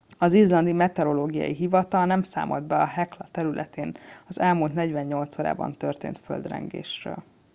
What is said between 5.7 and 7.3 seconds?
történt földrengésről